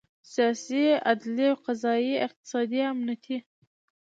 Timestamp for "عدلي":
1.09-1.45